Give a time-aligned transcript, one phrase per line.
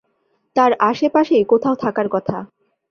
[0.55, 2.37] তার আশেপাশেই কোথাও থাকার কথা!